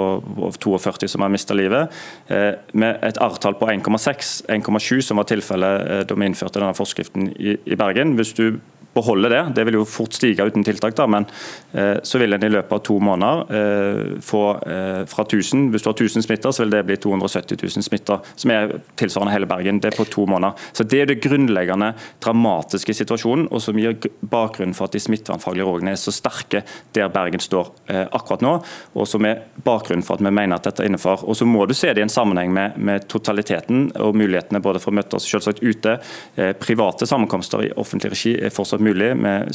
42 0.61 1.09
som 1.09 1.25
har 1.25 1.31
mista 1.33 1.55
livet 1.57 1.70
livet, 1.71 2.01
eh, 2.27 2.53
med 2.73 2.99
et 3.07 3.17
R-tall 3.21 3.57
på 3.59 3.69
1,6-1,7, 3.71 5.01
som 5.01 5.21
var 5.21 5.29
tilfellet 5.29 5.87
eh, 5.87 6.03
da 6.07 6.17
vi 6.17 6.29
innførte 6.29 6.59
denne 6.59 6.77
forskriften 6.77 7.31
i 7.39 7.79
Bergen. 7.79 8.15
Hvis 8.19 8.35
du 8.37 8.59
beholde 8.93 9.29
det. 9.31 9.41
Det 9.55 9.65
vil 9.67 9.79
jo 9.79 9.85
fort 9.87 10.15
stige 10.15 10.45
uten 10.45 10.65
tiltak, 10.67 10.95
da, 10.97 11.07
men 11.07 11.27
eh, 11.71 11.97
så 12.03 12.19
vil 12.21 12.35
en 12.35 12.43
i 12.43 12.51
løpet 12.51 12.75
av 12.75 12.83
to 12.85 12.97
måneder 13.03 13.53
eh, 13.57 14.01
få 14.25 14.43
eh, 14.67 15.01
fra 15.09 15.25
1000 15.25 15.69
Hvis 15.71 15.85
du 15.85 15.89
har 15.89 15.95
1000 15.95 16.25
smitter, 16.25 16.51
så 16.51 16.63
vil 16.63 16.73
det 16.75 16.83
bli 16.89 16.97
270 16.97 17.61
000 17.61 17.85
smitter, 17.87 18.19
som 18.35 18.53
er 18.53 18.75
tilsvarende 18.99 19.35
hele 19.35 19.49
Bergen. 19.49 19.79
Det 19.79 19.91
er 19.91 19.97
på 19.97 20.07
to 20.11 20.25
måneder. 20.29 20.57
Så 20.73 20.83
Det 20.83 21.01
er 21.01 21.11
det 21.11 21.21
grunnleggende 21.23 21.93
dramatiske 22.23 22.93
situasjonen, 22.93 23.47
og 23.51 23.61
som 23.63 23.79
gir 23.79 23.95
bakgrunnen 24.21 24.75
for 24.75 24.89
at 24.89 24.97
de 24.97 25.03
smittevernfaglige 25.03 25.67
rådene 25.67 25.95
er 25.95 26.01
så 26.01 26.13
sterke 26.15 26.63
der 26.93 27.09
Bergen 27.13 27.39
står 27.39 27.71
eh, 27.87 28.05
akkurat 28.11 28.43
nå, 28.43 28.57
og 28.93 29.07
som 29.07 29.25
er 29.25 29.45
bakgrunnen 29.63 30.05
for 30.05 30.19
at 30.19 30.25
vi 30.25 30.33
mener 30.33 30.57
at 30.57 30.67
dette 30.67 30.83
er 30.83 30.91
innenfor. 30.91 31.23
Og 31.23 31.37
Så 31.37 31.47
må 31.47 31.65
du 31.65 31.73
se 31.77 31.93
det 31.93 32.03
i 32.03 32.07
en 32.07 32.11
sammenheng 32.11 32.51
med, 32.53 32.77
med 32.77 33.07
totaliteten 33.07 33.89
og 34.01 34.15
mulighetene 34.19 34.61
både 34.63 34.81
for 34.83 34.91
å 34.91 34.99
møte 34.99 35.17
oss 35.17 35.29
selvsagt 35.29 35.63
ute. 35.63 35.97
Eh, 36.35 36.51
private 36.59 37.07
sammenkomster 37.07 37.65
i 37.65 37.73
offentlig 37.79 38.13
regi 38.15 38.35
er 38.35 38.53
fortsatt 38.53 38.80
mulig 38.83 39.11
med 39.17 39.51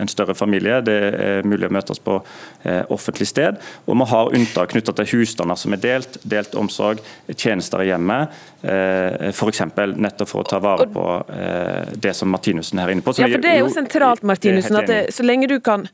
en 0.00 0.10
større 0.10 0.34
familie. 0.34 0.80
Det 0.84 0.96
er 1.08 1.46
mulig 1.48 1.68
å 1.68 1.74
møtes 1.74 2.00
på 2.02 2.18
eh, 2.62 2.82
offentlig 2.94 3.28
sted. 3.30 3.58
Og 3.86 3.98
vi 3.98 4.08
har 4.12 4.32
unntak 4.38 4.72
knyttet 4.72 5.00
til 5.00 5.10
husstander 5.12 5.58
som 5.58 5.76
er 5.76 5.82
delt, 5.82 6.18
delt 6.28 6.56
omsorg, 6.58 7.02
tjenester 7.34 7.84
i 7.84 7.90
hjemmet. 7.90 8.34
Eh, 8.62 9.30
F.eks. 9.30 9.62
nettopp 9.76 10.30
for 10.30 10.42
å 10.42 10.48
ta 10.48 10.60
vare 10.62 10.88
på 10.92 11.06
eh, 11.34 11.94
det 12.00 12.14
som 12.18 12.30
Martinussen 12.32 12.82
er 12.82 12.94
inne 12.94 13.04
på. 13.06 13.14
Ja, 13.18 13.30
for 13.30 13.46
Det 13.46 13.54
er 13.54 13.62
jo 13.62 13.72
sentralt 13.74 14.26
Martinussen, 14.26 14.80
at 14.80 14.90
det, 14.90 15.00
så 15.14 15.26
lenge 15.26 15.50
du 15.50 15.58
kan 15.64 15.86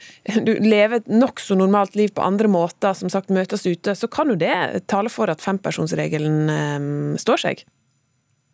du 0.46 0.54
leve 0.64 1.02
et 1.02 1.12
nokså 1.12 1.58
normalt 1.58 1.96
liv 1.98 2.14
på 2.14 2.24
andre 2.24 2.50
måter, 2.50 2.96
som 2.98 3.12
sagt 3.12 3.32
møtes 3.34 3.66
ute, 3.66 3.96
så 3.98 4.10
kan 4.10 4.32
jo 4.32 4.38
det 4.40 4.84
tale 4.90 5.12
for 5.12 5.32
at 5.32 5.44
fempersonsregelen 5.44 7.16
står 7.20 7.48
seg? 7.48 7.64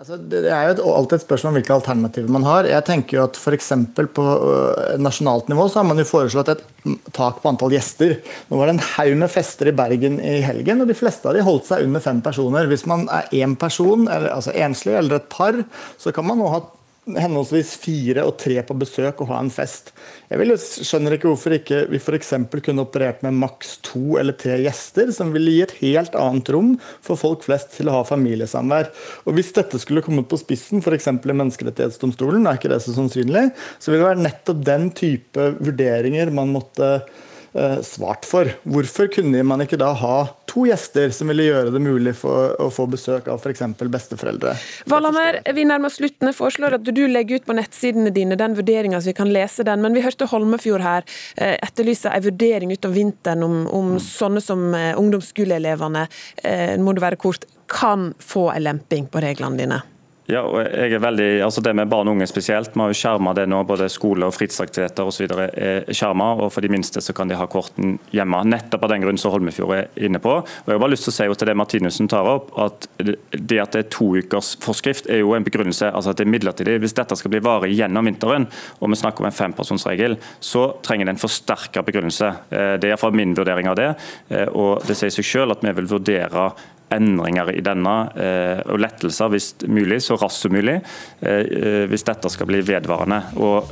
Altså, 0.00 0.16
det 0.16 0.46
er 0.48 0.70
jo 0.78 0.92
alltid 0.96 1.18
et 1.18 1.22
spørsmål 1.26 1.50
om 1.50 1.56
hvilke 1.58 1.74
alternativer 1.74 2.32
man 2.32 2.44
har. 2.48 2.64
Jeg 2.70 2.84
tenker 2.86 3.18
jo 3.18 3.24
at 3.26 3.36
F.eks. 3.36 3.66
på 4.16 4.22
øh, 4.24 4.94
nasjonalt 4.96 5.50
nivå 5.52 5.66
så 5.68 5.82
har 5.82 5.88
man 5.90 6.00
jo 6.00 6.06
foreslått 6.08 6.48
et 6.54 6.62
tak 7.12 7.42
på 7.42 7.50
antall 7.50 7.74
gjester. 7.74 8.14
Nå 8.48 8.56
var 8.56 8.70
det 8.70 8.78
en 8.78 8.86
haug 8.94 9.18
med 9.20 9.28
fester 9.28 9.68
i 9.68 9.74
Bergen 9.76 10.16
i 10.24 10.38
helgen, 10.40 10.80
og 10.80 10.88
de 10.88 10.96
fleste 10.96 11.28
av 11.28 11.36
de 11.36 11.44
holdt 11.44 11.68
seg 11.68 11.84
under 11.84 12.00
fem 12.00 12.24
personer. 12.24 12.70
Hvis 12.70 12.86
man 12.88 13.04
er 13.12 13.28
én 13.42 13.58
person, 13.60 14.08
eller, 14.08 14.32
altså 14.38 14.56
enslig 14.56 14.96
eller 14.96 15.20
et 15.20 15.28
par, 15.36 15.60
så 16.00 16.14
kan 16.16 16.30
man 16.30 16.40
nå 16.40 16.48
ha 16.48 16.62
henholdsvis 17.08 17.72
fire 17.80 18.24
og 18.28 18.34
tre 18.40 18.58
på 18.66 18.76
besøk 18.78 19.22
og 19.22 19.30
ha 19.32 19.38
en 19.40 19.50
fest. 19.52 19.90
Jeg 20.30 20.40
vil, 20.40 20.52
skjønner 20.58 21.16
ikke 21.16 21.30
hvorfor 21.30 21.54
ikke 21.56 21.80
vi 21.90 22.00
f.eks. 22.00 22.34
kunne 22.66 22.84
operert 22.84 23.22
med 23.24 23.38
maks 23.40 23.78
to 23.86 24.18
eller 24.20 24.36
tre 24.38 24.58
gjester, 24.60 25.12
som 25.16 25.32
ville 25.34 25.54
gi 25.54 25.62
et 25.64 25.76
helt 25.80 26.18
annet 26.18 26.50
rom 26.52 26.74
for 27.06 27.20
folk 27.20 27.46
flest 27.46 27.72
til 27.78 27.90
å 27.90 27.96
ha 27.98 28.04
familiesamvær. 28.06 28.92
Og 29.24 29.38
Hvis 29.38 29.54
dette 29.56 29.80
skulle 29.80 30.04
kommet 30.04 30.28
på 30.30 30.38
spissen, 30.40 30.84
f.eks. 30.84 31.08
i 31.08 31.38
Menneskerettighetsdomstolen, 31.40 32.46
er 32.46 32.60
ikke 32.60 32.72
det 32.72 32.82
så 32.84 32.94
sannsynlig, 32.96 33.48
så 33.80 33.92
vil 33.92 34.02
det 34.02 34.10
være 34.10 34.26
nettopp 34.28 34.62
den 34.68 34.90
type 34.96 35.50
vurderinger 35.58 36.32
man 36.34 36.52
måtte 36.52 36.92
svart 37.82 38.26
for. 38.28 38.50
Hvorfor 38.62 39.08
kunne 39.10 39.42
man 39.46 39.64
ikke 39.64 39.78
da 39.80 39.90
ha 39.98 40.16
to 40.50 40.64
gjester 40.68 41.12
som 41.14 41.30
ville 41.30 41.46
gjøre 41.48 41.72
det 41.74 41.82
mulig 41.82 42.14
for 42.18 42.54
å 42.62 42.68
få 42.74 42.86
besøk 42.90 43.28
av 43.30 43.42
f.eks. 43.42 43.62
besteforeldre? 43.80 44.54
Valhammer, 44.90 45.40
vi 45.54 45.66
nærmer 45.66 45.90
oss 45.90 45.98
slutten. 46.00 46.30
Jeg 46.30 46.38
foreslår 46.38 46.78
at 46.78 46.86
du 46.86 47.02
legger 47.10 47.40
ut 47.40 47.48
på 47.48 47.56
nettsidene 47.58 48.14
dine 48.14 48.38
den 48.38 48.56
vurderinga, 48.58 49.00
så 49.00 49.12
vi 49.12 49.18
kan 49.18 49.32
lese 49.34 49.66
den. 49.66 49.82
Men 49.84 49.96
vi 49.96 50.04
hørte 50.06 50.28
Holmefjord 50.30 50.84
her 50.84 51.06
eh, 51.36 51.56
etterlyse 51.58 52.10
en 52.10 52.26
vurdering 52.26 52.74
utover 52.74 52.98
vinteren 52.98 53.46
om, 53.46 53.62
om 53.66 53.94
mm. 53.94 54.02
sånne 54.06 54.44
som 54.44 54.66
eh, 54.74 54.92
ungdomsskoleelevene, 54.98 56.06
må 56.80 56.92
det 56.94 57.02
være 57.02 57.18
kort, 57.20 57.46
kan 57.70 58.10
få 58.18 58.50
en 58.54 58.64
lemping 58.66 59.06
på 59.10 59.22
reglene 59.22 59.58
dine. 59.60 59.80
Ja, 60.30 60.44
og 60.46 60.60
jeg 60.62 60.94
er 60.94 61.02
veldig, 61.02 61.28
altså 61.42 61.62
Det 61.64 61.72
med 61.74 61.88
barn 61.90 62.06
og 62.06 62.14
unge 62.14 62.26
spesielt, 62.30 62.74
vi 62.74 62.80
har 62.80 62.92
jo 62.92 62.98
skjerma 62.98 63.32
det 63.34 63.48
nå. 63.50 63.64
Både 63.66 63.88
skole 63.90 64.28
og 64.28 64.34
fritidsaktiviteter 64.36 65.08
osv. 65.10 65.26
er 65.26 65.88
skjerma. 65.90 66.28
Og 66.44 66.52
for 66.54 66.62
de 66.62 66.70
minste 66.70 67.02
så 67.02 67.14
kan 67.16 67.30
de 67.30 67.38
ha 67.38 67.48
korten 67.50 67.96
hjemme. 68.14 68.44
Nettopp 68.46 68.86
av 68.86 68.92
den 68.94 69.02
grunn 69.02 69.18
som 69.18 69.34
Holmefjord 69.34 69.74
er 69.74 69.88
inne 69.98 70.22
på. 70.22 70.36
Og 70.44 70.70
Jeg 70.70 70.76
har 70.76 70.82
bare 70.84 70.94
lyst 70.94 71.08
til 71.08 71.14
å 71.14 71.16
si 71.18 71.28
til 71.40 71.50
det 71.50 71.56
Martinussen 71.58 72.10
tar 72.10 72.30
opp, 72.30 72.52
at 72.58 72.86
det 73.00 73.60
at 73.60 73.74
det 73.74 73.84
er 73.84 73.90
to 73.90 74.12
ukers 74.20 74.54
forskrift 74.62 75.10
er 75.10 75.24
jo 75.24 75.34
en 75.34 75.44
begrunnelse. 75.46 75.90
altså 75.90 76.10
at 76.10 76.22
det 76.22 76.26
er 76.28 76.34
midlertidig. 76.36 76.78
Hvis 76.78 76.94
dette 76.94 77.16
skal 77.18 77.34
bli 77.34 77.42
varig 77.42 77.74
gjennom 77.74 78.06
vinteren, 78.06 78.46
og 78.78 78.90
vi 78.90 79.02
snakker 79.02 79.24
om 79.24 79.30
en 79.30 79.38
fempersonsregel, 79.40 80.18
så 80.38 80.76
trenger 80.82 81.06
det 81.06 81.16
en 81.16 81.24
forsterka 81.24 81.82
begrunnelse. 81.82 82.34
Eh, 82.50 82.74
det 82.78 82.86
er 82.86 82.94
iallfall 82.94 83.16
min 83.16 83.34
vurdering 83.34 83.66
av 83.66 83.76
det. 83.76 83.94
Eh, 84.28 84.46
og 84.46 84.86
Det 84.86 84.96
sier 84.96 85.10
seg 85.10 85.24
selv 85.24 85.58
at 85.58 85.64
vi 85.64 85.72
vil 85.72 85.90
vurdere 85.90 86.52
endringer 86.94 87.50
i 87.54 87.62
denne, 87.64 87.94
eh, 88.16 88.60
og 88.70 88.80
lettelser 88.82 89.30
hvis 89.32 89.52
mulig, 89.68 90.00
så 90.04 90.18
raskt 90.20 90.46
som 90.46 90.54
mulig, 90.54 90.78
eh, 91.20 91.86
hvis 91.90 92.06
dette 92.06 92.30
skal 92.32 92.48
bli 92.50 92.62
vedvarende. 92.66 93.20
Og 93.40 93.70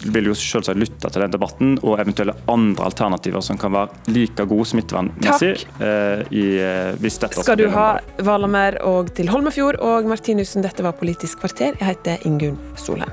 vil 0.00 0.30
jo 0.30 0.36
selvsagt 0.36 0.78
lytte 0.80 1.10
til 1.10 1.24
den 1.24 1.34
debatten 1.34 1.74
og 1.82 1.98
eventuelle 2.00 2.36
andre 2.50 2.88
alternativer 2.88 3.44
som 3.44 3.58
kan 3.60 3.74
være 3.74 4.12
like 4.14 4.46
gode 4.48 4.68
smittevernmessig. 4.72 5.54
Eh, 5.80 6.94
hvis 7.00 7.18
dette 7.20 7.40
skal, 7.40 7.48
skal 7.52 7.60
du 7.60 7.68
ha, 7.74 7.88
Valamer 8.24 8.80
og 8.86 9.12
til 9.16 9.32
Holmefjord 9.32 9.80
og 9.84 10.08
Martinussen, 10.10 10.64
dette 10.64 10.84
var 10.86 10.96
Politisk 11.00 11.42
kvarter. 11.42 11.76
Jeg 11.78 11.94
heter 11.94 12.26
Ingunn 12.28 12.58
Solheim. 12.76 13.12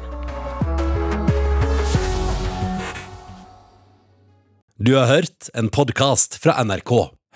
Du 4.78 4.94
har 4.94 5.08
hørt 5.10 5.50
en 5.58 5.72
podkast 5.74 6.38
fra 6.38 6.54
NRK. 6.64 7.17